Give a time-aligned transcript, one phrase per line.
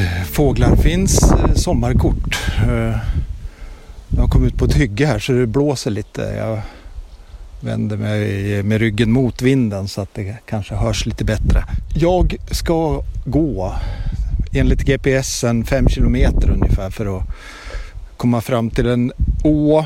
[0.00, 1.32] Eh, fåglar finns.
[1.32, 2.38] Eh, sommarkort.
[2.68, 2.96] Eh,
[4.08, 6.22] jag har kommit ut på ett hygge här så det blåser lite.
[6.22, 6.60] Jag
[7.60, 11.64] vänder mig med ryggen mot vinden så att det kanske hörs lite bättre.
[11.94, 13.74] Jag ska gå
[14.52, 17.24] enligt GPSen 5 kilometer ungefär för att
[18.16, 19.12] komma fram till en
[19.44, 19.84] å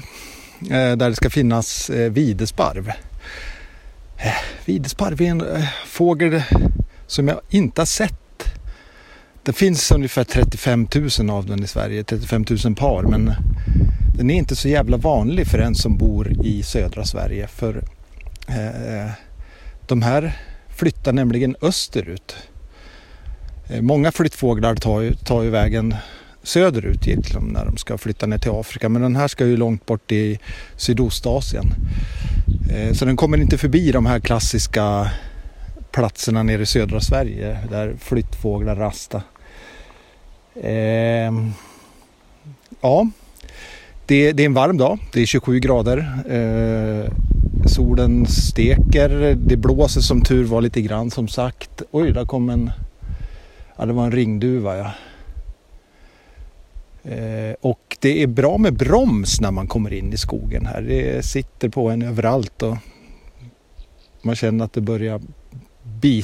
[0.96, 2.92] där det ska finnas videsparv.
[4.64, 5.44] Videsparv är en
[5.86, 6.42] fågel
[7.06, 8.23] som jag inte har sett
[9.44, 10.88] det finns ungefär 35
[11.18, 13.32] 000 av den i Sverige, 35 000 par, men
[14.16, 17.46] den är inte så jävla vanlig för en som bor i södra Sverige.
[17.46, 17.82] För
[18.48, 19.10] eh,
[19.86, 20.38] de här
[20.68, 22.36] flyttar nämligen österut.
[23.68, 25.94] Eh, många flyttfåglar tar ju, tar ju vägen
[26.42, 28.88] söderut egentligen när de ska flytta ner till Afrika.
[28.88, 30.38] Men den här ska ju långt bort i
[30.76, 31.66] Sydostasien.
[32.70, 35.10] Eh, så den kommer inte förbi de här klassiska
[35.92, 39.22] platserna nere i södra Sverige där flyttfåglar rastar.
[40.54, 41.32] Eh,
[42.80, 43.08] ja,
[44.06, 44.98] det, det, är en varm dag.
[45.12, 45.98] Det är 27 grader.
[46.28, 47.12] Eh,
[47.66, 49.36] solen steker.
[49.38, 51.82] Det blåser som tur var lite grann som sagt.
[51.90, 52.70] Oj, där kom en...
[53.76, 54.90] Ja, det var en ringduva ja.
[57.10, 60.82] Eh, och det är bra med broms när man kommer in i skogen här.
[60.82, 62.76] Det sitter på en överallt och
[64.22, 65.20] man känner att det börjar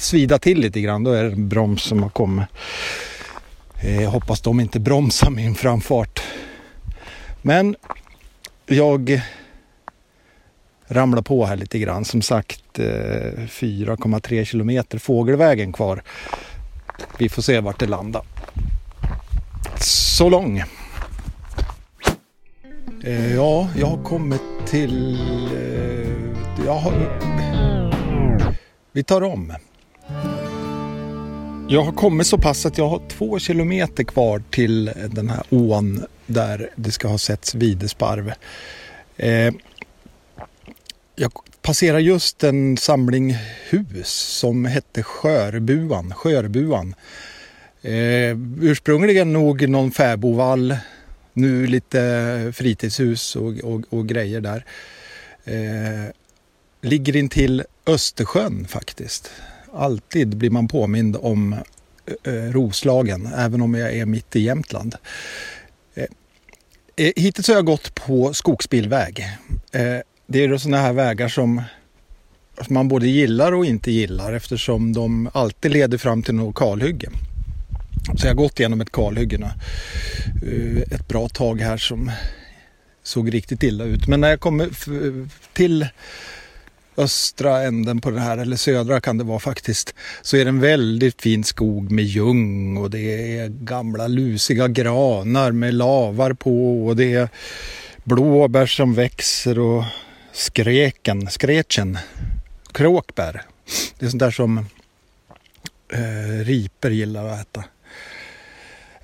[0.00, 1.04] svida till lite grann.
[1.04, 2.46] Då är det en broms som har kommit.
[3.82, 6.22] Jag eh, hoppas de inte bromsar min framfart.
[7.42, 7.76] Men
[8.66, 9.22] jag
[10.88, 12.04] ramlar på här lite grann.
[12.04, 16.02] Som sagt eh, 4,3 kilometer fågelvägen kvar.
[17.18, 18.22] Vi får se vart det landar.
[19.80, 20.62] Så lång.
[23.04, 25.14] Eh, ja, jag har kommit till...
[25.56, 27.20] Eh, jag har...
[28.92, 29.52] Vi tar om.
[31.72, 36.04] Jag har kommit så pass att jag har två kilometer kvar till den här ån
[36.26, 38.32] där det ska ha setts videsparv.
[39.16, 39.54] Eh,
[41.16, 43.36] jag passerar just en samling
[43.68, 46.14] hus som hette Skörbuan.
[46.14, 46.94] Skörbuan.
[47.82, 50.76] Eh, ursprungligen nog någon fäbodvall.
[51.32, 54.64] Nu lite fritidshus och, och, och grejer där.
[55.44, 56.12] Eh,
[56.82, 59.30] ligger in till Östersjön faktiskt
[59.74, 64.94] alltid blir man påmind om eh, eh, Roslagen, även om jag är mitt i Jämtland.
[65.94, 66.04] Eh,
[66.96, 69.20] eh hittills har jag gått på skogsbilväg.
[69.72, 71.62] Eh, det är sådana här vägar som
[72.68, 77.08] man både gillar och inte gillar eftersom de alltid leder fram till något kalhygge.
[78.16, 79.46] Så jag har gått igenom ett kalhygge nu.
[80.46, 82.10] Eh, ett bra tag här som
[83.02, 84.06] såg riktigt illa ut.
[84.06, 84.68] Men när jag kommer
[85.52, 85.86] till
[87.00, 90.60] östra änden på den här, eller södra kan det vara faktiskt, så är det en
[90.60, 96.96] väldigt fin skog med ljung och det är gamla lusiga granar med lavar på och
[96.96, 97.28] det är
[98.04, 99.84] blåbär som växer och
[100.32, 101.98] skreken, skrechen,
[102.72, 103.42] kråkbär.
[103.98, 104.58] Det är sånt där som
[105.92, 107.64] eh, riper gillar att äta.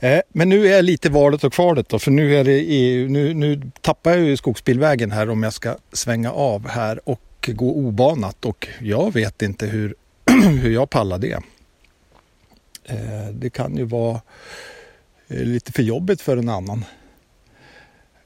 [0.00, 3.34] Eh, men nu är lite valet och kvalet då, för nu, är det EU, nu,
[3.34, 7.20] nu tappar jag ju skogsbilvägen här om jag ska svänga av här och
[7.52, 9.94] gå obanat och jag vet inte hur,
[10.62, 11.40] hur jag pallar det.
[12.84, 14.20] Eh, det kan ju vara
[15.28, 16.84] eh, lite för jobbigt för en annan.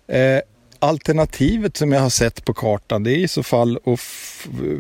[0.07, 0.41] Eh,
[0.79, 4.01] alternativet som jag har sett på kartan det är i så fall att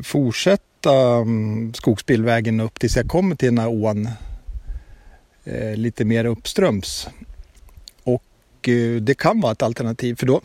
[0.07, 4.09] fortsätta mm, skogsbilvägen upp tills jag kommer till den här ån
[5.45, 7.09] eh, lite mer uppströms.
[8.05, 10.41] Och eh, det kan vara ett alternativ för då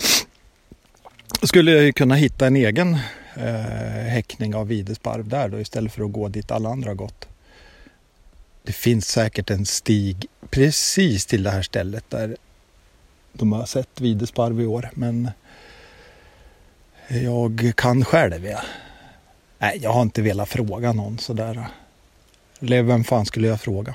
[1.44, 2.97] skulle jag ju kunna hitta en egen
[3.38, 7.28] eh, häckning av videsparv där då istället för att gå dit alla andra har gått.
[8.63, 12.38] Det finns säkert en stig precis till det här stället där
[13.34, 15.31] de har sett videsparv i år men
[17.07, 18.45] jag kan själv.
[18.45, 18.62] Ja.
[19.59, 21.68] Nej, jag har inte velat fråga någon sådär.
[22.59, 23.94] Eller vem fan skulle jag fråga?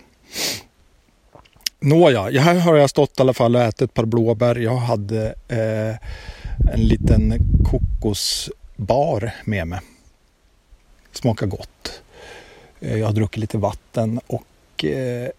[1.81, 4.57] Nåja, här har jag stått i alla fall och ätit ett par blåbär.
[4.57, 5.97] Jag hade eh,
[6.75, 7.35] en liten
[7.71, 8.51] kokos
[8.81, 9.81] bar med mig.
[11.13, 12.03] Smakar gott.
[12.81, 15.31] Eh, jag har druckit lite vatten och eh,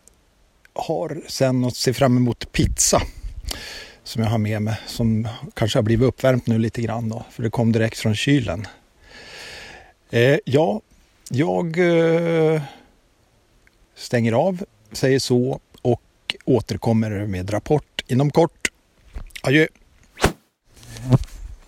[0.74, 3.02] har sen att se fram emot pizza
[4.04, 7.44] som jag har med mig som kanske har blivit uppvärmt nu lite grann då, för
[7.44, 8.68] det kom direkt från kylen.
[10.10, 10.82] Eh, ja,
[11.30, 12.62] jag eh,
[13.96, 18.72] stänger av, säger så och återkommer med rapport inom kort.
[19.42, 19.68] Adjö!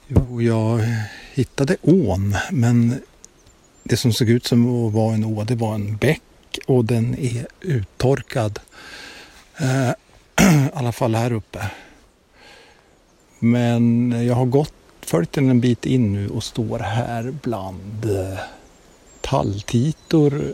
[0.08, 0.82] Jo, jag
[1.34, 3.02] hittade ån, men
[3.84, 6.22] det som såg ut som att vara en å, det var en bäck
[6.68, 8.60] och den är uttorkad.
[9.58, 9.90] Eh,
[10.68, 11.70] I alla fall här uppe.
[13.40, 18.40] Men jag har gått, följt den en bit in nu och står här bland eh,
[19.22, 20.54] talltitor.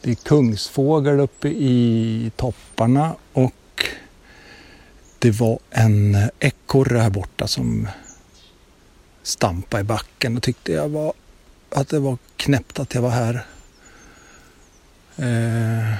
[0.00, 3.84] Det är kungsfågel uppe i topparna och
[5.18, 7.88] det var en ekorre här borta som
[9.28, 11.12] stampa i backen och tyckte jag var,
[11.70, 13.46] att det var knäppt att jag var här.
[15.16, 15.94] Eh,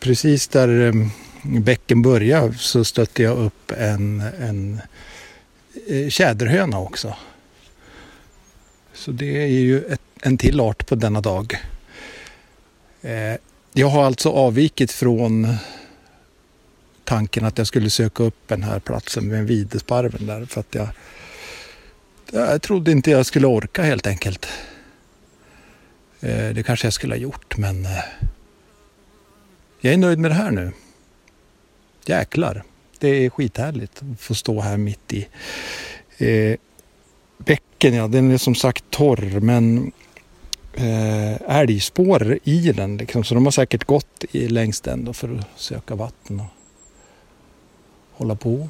[0.00, 0.92] precis där eh,
[1.42, 4.80] bäcken började så stötte jag upp en, en
[5.88, 7.16] eh, tjäderhöna också.
[8.92, 11.58] Så det är ju ett, en till art på denna dag.
[13.02, 13.36] Eh,
[13.72, 15.56] jag har alltså avvikit från
[17.04, 20.88] tanken att jag skulle söka upp den här platsen med videsparven där för att jag,
[22.30, 24.46] jag trodde inte jag skulle orka helt enkelt.
[26.20, 28.04] Eh, det kanske jag skulle ha gjort men eh,
[29.80, 30.72] jag är nöjd med det här nu.
[32.06, 32.62] Jäklar,
[32.98, 35.28] det är skithärligt att få stå här mitt i
[36.18, 36.56] eh,
[37.38, 37.94] bäcken.
[37.94, 39.92] Ja, den är som sagt torr men
[40.74, 42.96] eh, älgspår i den.
[42.96, 46.46] Liksom, så de har säkert gått i, längs den för att söka vatten och
[48.12, 48.68] hålla på.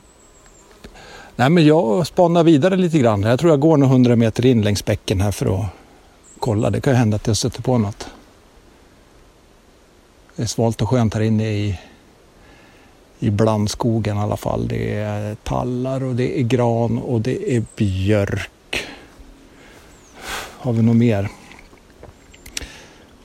[1.36, 3.22] Nej, men jag spanar vidare lite grann.
[3.22, 5.66] Jag tror jag går några hundra meter in längs bäcken här för att
[6.38, 6.70] kolla.
[6.70, 8.06] Det kan ju hända att jag stöter på något.
[10.36, 11.78] Det är svalt och skönt här inne i,
[13.18, 14.68] i blandskogen i alla fall.
[14.68, 18.86] Det är tallar och det är gran och det är björk.
[20.58, 21.28] Har vi något mer?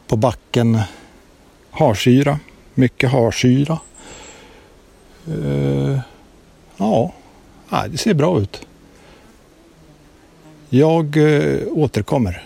[0.07, 0.79] På backen
[1.71, 2.39] harsyra,
[2.73, 3.79] mycket harsyra.
[5.27, 6.00] Uh,
[6.77, 7.11] ja,
[7.69, 8.62] det ser bra ut.
[10.69, 12.45] Jag eh, återkommer.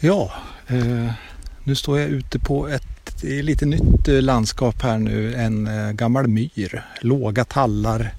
[0.00, 0.32] Ja,
[0.66, 1.12] eh,
[1.64, 5.34] nu står jag ute på ett lite nytt eh, landskap här nu.
[5.34, 8.14] En eh, gammal myr, låga tallar.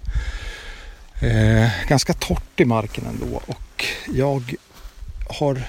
[1.22, 4.56] Eh, ganska torrt i marken ändå och jag
[5.30, 5.62] har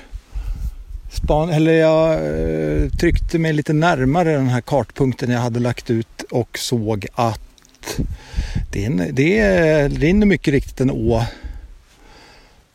[1.11, 6.23] span eller jag eh, tryckte mig lite närmare den här kartpunkten jag hade lagt ut
[6.31, 8.01] och såg att
[8.73, 11.25] det, en, det rinner mycket riktigt en å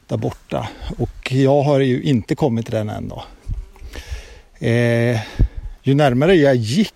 [0.08, 0.70] där borta.
[0.98, 3.24] Och jag har ju inte kommit till den än då.
[4.68, 5.20] Eh,
[5.84, 6.94] ju närmare jag gick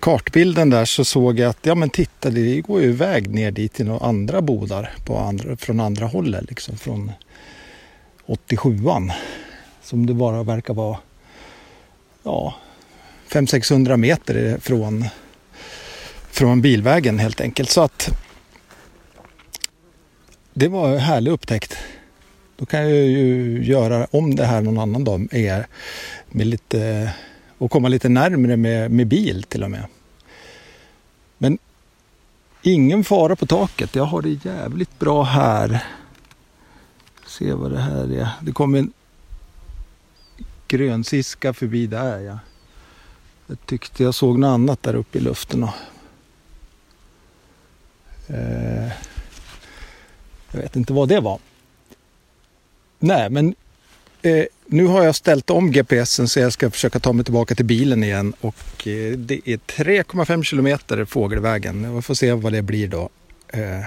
[0.00, 3.72] kartbilden där så såg jag att ja men titta det går ju väg ner dit
[3.72, 7.12] till några andra bodar på andra, från andra hållet liksom från
[8.26, 9.12] 87an.
[9.90, 10.98] Som det bara verkar vara
[12.22, 12.54] ja
[13.28, 15.04] 500-600 meter från,
[16.30, 17.70] från bilvägen helt enkelt.
[17.70, 18.10] Så att
[20.54, 21.76] det var en härlig upptäckt.
[22.56, 25.64] Då kan jag ju göra om det här någon annan dag med,
[26.28, 27.10] med lite,
[27.58, 29.84] och komma lite närmre med, med bil till och med.
[31.38, 31.58] Men
[32.62, 33.94] ingen fara på taket.
[33.94, 35.84] Jag har det jävligt bra här.
[37.26, 38.28] Se vad det här är.
[38.40, 38.92] Det kom en
[40.70, 42.38] grönsiska förbi där ja.
[43.46, 45.62] Jag tyckte jag såg något annat där uppe i luften.
[48.28, 48.92] Eh,
[50.50, 51.38] jag vet inte vad det var.
[52.98, 53.54] Nej, men
[54.22, 57.64] eh, nu har jag ställt om GPSen så jag ska försöka ta mig tillbaka till
[57.64, 61.96] bilen igen och eh, det är 3,5 kilometer fågelvägen.
[61.96, 63.08] Vi får se vad det blir då.
[63.48, 63.80] Eh,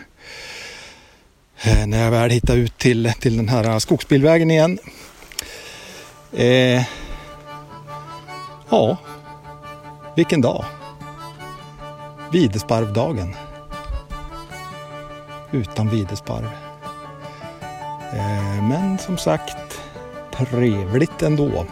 [1.63, 4.79] eh, när jag väl hittar ut till, till den här skogsbilvägen igen.
[6.35, 6.85] Eh,
[8.69, 8.97] ja,
[10.15, 10.65] vilken dag.
[12.31, 13.35] Videsparvdagen
[15.51, 16.49] utan videsparv.
[18.13, 19.81] Eh, men som sagt,
[20.37, 21.65] trevligt ändå.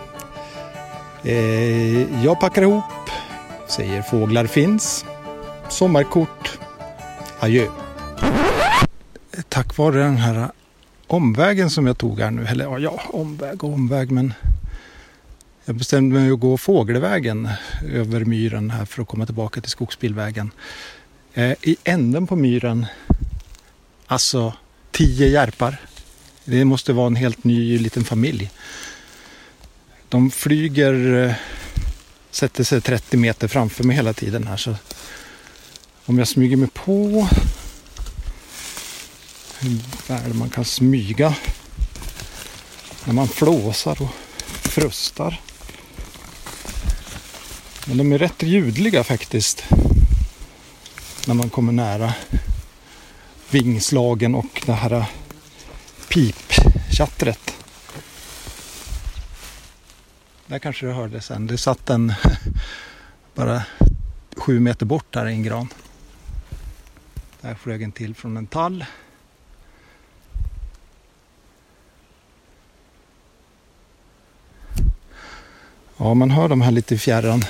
[1.24, 2.84] Eh, jag packar ihop,
[3.68, 5.06] säger fåglar finns,
[5.70, 6.60] sommarkort,
[7.40, 7.68] adjö.
[9.50, 10.50] Tack vare den här
[11.08, 14.34] omvägen som jag tog här nu, eller ja, omväg och omväg, men
[15.66, 17.50] jag bestämde mig att gå fågelvägen
[17.92, 20.52] över myren här för att komma tillbaka till skogsbilvägen.
[21.34, 22.86] Eh, I änden på myren
[24.12, 24.54] Alltså
[24.92, 25.78] tio järpar.
[26.46, 28.52] Det måste vara en helt ny liten familj.
[30.10, 31.34] De flyger, eh,
[32.32, 34.58] sätter sig 30 meter framför mig hela tiden här.
[34.58, 34.76] Så
[36.06, 37.28] om jag smyger mig på
[39.60, 41.36] hur väl man kan smyga
[43.06, 44.16] när man flåsar och
[44.70, 45.42] frustar.
[47.92, 49.64] Men de är rätt ljudliga faktiskt
[51.28, 52.14] när man kommer nära
[53.50, 55.06] vingslagen och det här
[56.92, 57.56] tjattret.
[60.48, 61.48] Där kanske du hörde sen.
[61.48, 62.14] Det satt en
[63.36, 63.64] bara
[64.38, 65.68] sju meter bort där i en gran.
[67.42, 68.86] Där flög en till från en tall.
[75.98, 77.44] Ja, man hör de här lite i fjärran.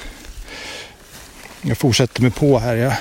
[1.62, 2.76] Jag fortsätter mig på här.
[2.76, 2.94] Jag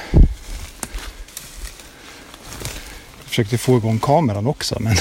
[3.24, 4.96] försökte få igång kameran också, men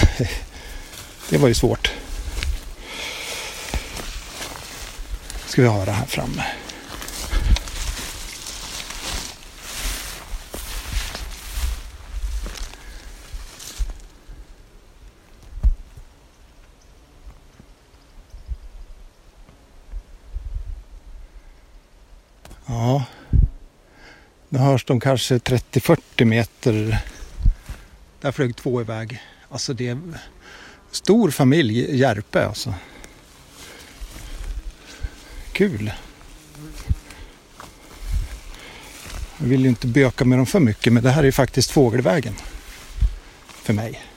[1.29, 1.91] det var ju svårt.
[5.45, 6.43] Ska vi höra här framme.
[24.59, 26.97] Hörs de kanske 30-40 meter.
[28.21, 29.21] Där flög två iväg.
[29.49, 29.99] Alltså det är
[30.91, 32.73] stor familj Järpe alltså.
[35.51, 35.91] Kul.
[39.37, 42.35] Jag vill ju inte böka med dem för mycket men det här är faktiskt fågelvägen.
[43.47, 44.08] För mig.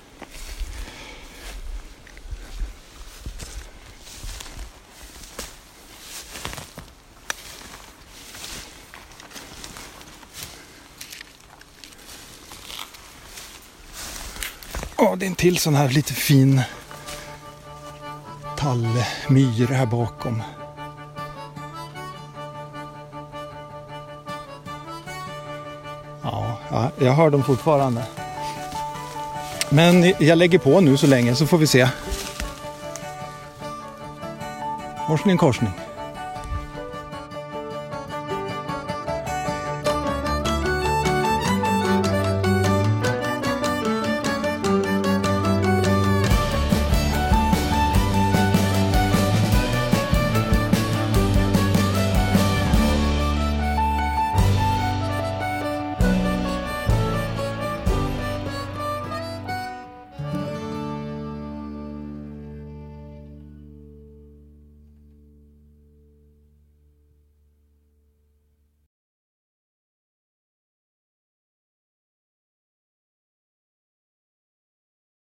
[15.05, 16.63] Ja, det är en till sån här lite fin
[18.57, 20.43] tallmyr här bakom.
[26.23, 26.59] Ja,
[26.99, 28.03] jag hör dem fortfarande.
[29.71, 31.89] Men jag lägger på nu så länge så får vi se.
[35.09, 35.73] Morsning korsning.